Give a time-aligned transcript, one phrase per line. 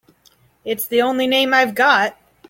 [0.65, 2.17] It's the only name I've got.